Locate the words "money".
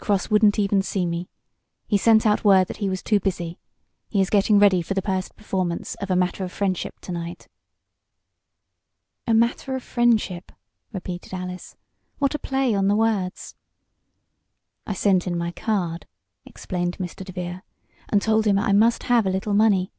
19.52-19.92